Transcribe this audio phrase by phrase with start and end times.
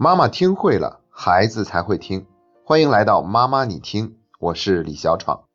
[0.00, 2.24] 妈妈听会了，孩子才会听。
[2.64, 5.46] 欢迎来到妈妈你听，我是李小闯。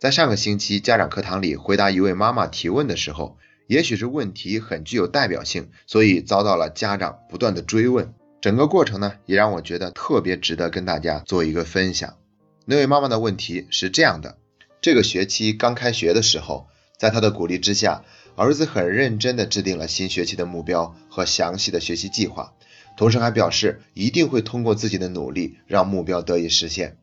[0.00, 3.38] 在上个星期家长课堂里回答一位妈妈提问的时候，
[3.68, 8.12] 也许是问题很具有代表性，所以遭到了家长不断的追问。
[8.40, 12.16] 整个过程呢，也让我觉得特别值得跟大家做一个分享。
[12.64, 14.36] 那位妈妈的问题是这样的：
[14.80, 16.66] 这个学期刚开学的时候，
[16.98, 18.02] 在她的鼓励之下，
[18.34, 22.52] 儿子很认真的制定了新学期的目标和详细的学习计划。
[22.96, 26.96] 同时还表示一定会通过自己的努力让目标得以实现。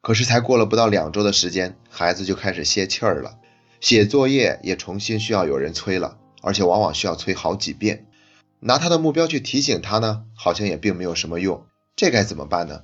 [0.00, 3.38] 可是才过了不到两周的时间，孩子就开始泄气儿了，
[3.80, 8.06] 写作业也重新需要有人催了，而且往往需要催好几遍。
[8.58, 11.64] 拿他的目标去提醒他呢，好像也并没有什么用。
[11.94, 12.82] 这该怎么办呢？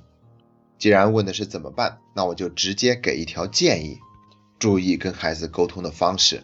[0.77, 3.97] 既然问的是怎么办，那我就直接给一条建议：
[4.59, 6.43] 注意跟孩子沟通的方式，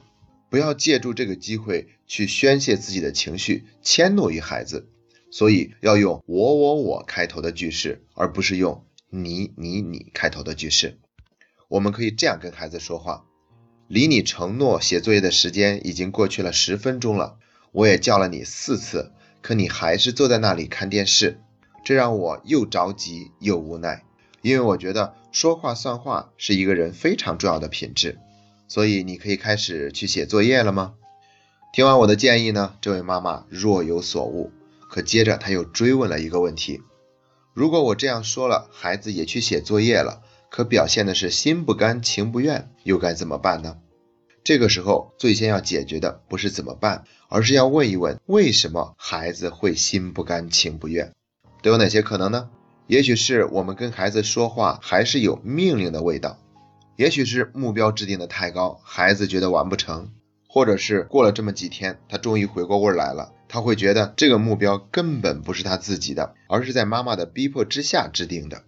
[0.50, 4.90] 不要借助这个机会去宣泄自己的情绪，迁怒于孩子。
[5.36, 10.98] 所以要用我我我开头的句式，而不是用你你你开头的句式。
[11.68, 13.26] 我们可以这样跟孩子说话：
[13.90, 17.36] 离你承诺写作业的时间已经过去了十分钟了，
[17.74, 21.42] 我也叫了你四次，可你还是坐在那里看电视，
[21.84, 24.06] 这让我又着急又无奈。
[24.42, 28.20] 因为我觉得说话算话是一个人非常重要的品质。
[28.70, 30.94] 所以你可以开始去写作业了吗？
[31.74, 34.54] 听完我的建议呢，这位妈妈若有所悟。
[34.96, 36.82] 可接着他又追问了一个问题：
[37.54, 43.76] 如果我这样说了，孩子也去写作业了，可表现的是心不甘情不愿，又该怎么办呢？
[44.42, 51.12] 这个时候最先要解决的不是怎么办，而是要问一问为什么孩子会心不甘情不愿？
[51.62, 52.50] 都有哪些可能呢？
[52.88, 56.38] 也许是我们跟孩子说话还是有命令的味道，
[56.96, 60.14] 也许是目标制定的太高，孩子觉得完不成。
[60.48, 68.64] 或者是过了这么几天，他终于回过味来了，他会觉得这个目标根本不是他自己的，而是在妈妈的逼迫之下制定的。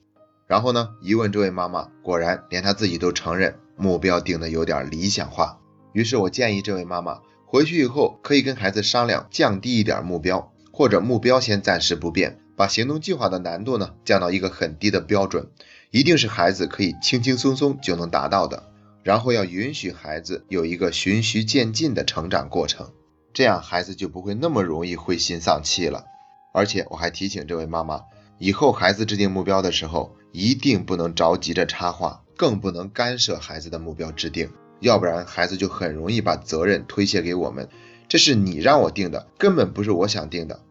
[0.48, 5.60] 然后呢，一问这位妈妈，果然连他自己都承认目标定的有点理想化。
[5.92, 15.50] 于是我建议这位妈妈回去以后可以跟孩子商量降低一点目标，或者目标先暂时不变，把行动计划的难度呢降到一个很低的标准，
[15.92, 18.72] 一定是孩子可以轻轻松松就能达到的。
[19.04, 22.94] 然后要允许孩子有一个循序渐进的成长过程，
[23.34, 26.06] 这样孩子就不会那么容易灰心丧气了。
[26.54, 28.04] 而且我还提醒这位妈妈，
[28.40, 34.50] 以后孩子制定目标的时候，一定不能着急着插话，更不能干涉孩子的目标制定，
[34.80, 37.70] 要不然孩子就很容易把责任推卸给我们。
[38.08, 40.62] 这是你让我定的，根本不是我想定的。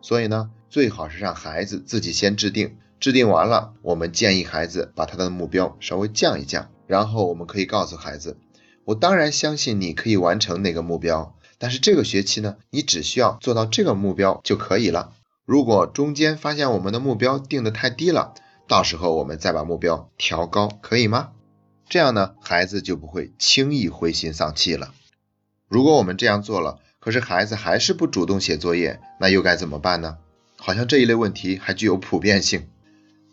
[0.00, 6.70] 所以呢，最好是让孩子自己先制定，制定完了，我们建议孩子把他的目标稍微降一降。
[6.86, 8.38] 然后我们可以告诉孩子，
[8.84, 15.12] 我当然相信你可以完成那个目标，但是这个学期呢，你只需要做到这个目标就可以了。
[15.44, 18.34] 如果中间发现我们的目标定的太低了，
[18.68, 21.30] 到时候我们再把目标调高，可以吗？
[21.88, 24.92] 这样呢，孩子就不会轻易灰心丧气了。
[25.68, 30.18] 如果我们这样做了，可是孩子还是不主动写作业，那又该怎么办呢？
[30.56, 32.68] 好像这一类问题还具有普遍性。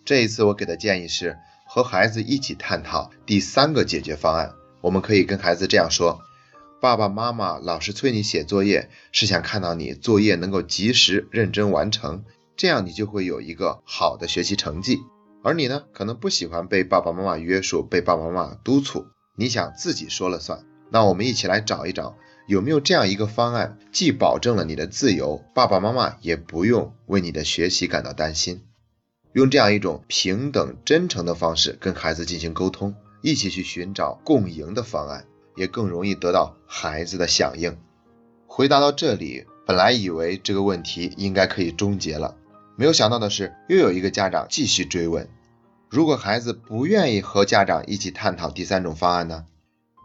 [0.05, 1.37] 这一次我给的建议是。
[1.65, 6.21] 和孩子一起探讨第三个解决方案，我们可以跟孩子这样说：
[6.83, 12.25] 爸爸妈妈老是催你写作业，是想看到你作业能够及时认真完成，
[12.57, 14.99] 这样你就会有一个好的学习成绩。
[15.45, 19.05] 而你呢，可能不喜欢被爸爸妈妈约束，被爸爸妈妈督促，
[19.37, 20.65] 你想自己说了算。
[20.91, 22.17] 那我们一起来找一找，
[22.49, 28.61] 有没有这样一个方案，既保证了你的自由，爸爸妈妈也不用为你的学习感到担心。
[29.31, 35.25] 用这样一种平等、真诚的方式跟孩子进行沟通，一起去寻找共赢的方案，
[35.55, 37.77] 也更容易得到孩子的响应。
[38.47, 42.35] 回答到这里，本来以为这个问题应该可以终结了，
[42.75, 45.27] 没有想到的是，又有一个家长继续追问：
[45.89, 49.45] 如果孩子不愿意和家长一起探讨第三种方案呢？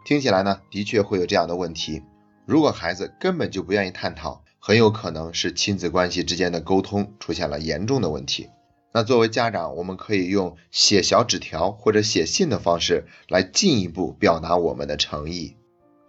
[0.05, 2.01] 听起来呢，的确会有这样的问题。
[2.45, 8.49] 如果孩子根本就不愿意探讨，很有可能是亲子关系之间的沟通出现了严重的问题。
[8.91, 15.55] 那作为家长，我们可以用写小纸条或者写信的方式来进一步表达我们的诚意。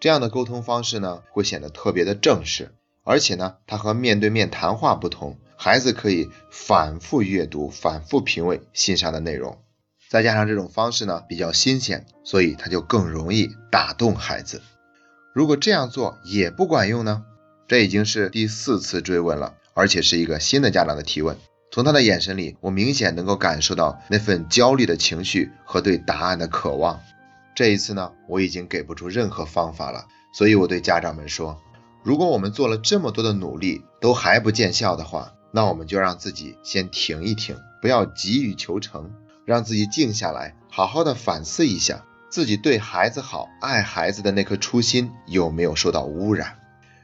[0.01, 2.73] 这样的沟通方式呢，会显得特别的正式，
[3.05, 9.59] 而且呢，它和面对面谈话不同，孩子可以反复阅读、反复品味信上的内容。
[10.09, 14.63] 再加上这种方式呢比较新鲜，所以它就更容易打动孩子。
[15.35, 17.25] 如果这样做也不管用呢？
[17.69, 21.37] 这已经是第四次追问了，而且是一个新的家长的提问。
[21.73, 27.01] 从他的眼神里，我明显能够感受到那份焦虑的情绪和对答案的渴望。
[27.55, 31.63] 这一次呢，我已经给不出任何方法了，所以我对家长们说：
[32.03, 39.13] 如果我们做了这么多的努力都还不见效的话，那我们就让自己先停一停，不要急于求成，
[39.45, 46.59] 让自己静下来，好好的反思一下自己对孩子好、爱孩子的那颗初心有没有受到污染，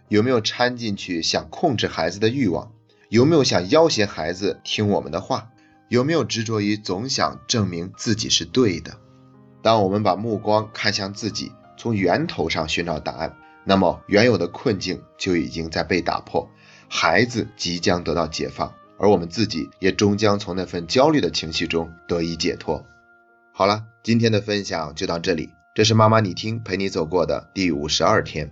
[0.08, 2.72] 有没有掺进去想控制孩子的欲望，
[3.08, 5.50] 有没有想要挟孩子听我们的话，
[5.88, 8.96] 有没有执着于总想证明自己是对的。
[9.62, 16.50] 当我们把目光看向自己，从源头上寻找答案，那么原有的困境就已经在被打破。
[16.88, 22.84] 孩子即将得到解放，而我们自己也终将从那份焦虑的情绪中得以解脱。
[23.52, 28.50] 好了，今天的分享就到这里，这是妈妈你听陪你走过的第五十二天。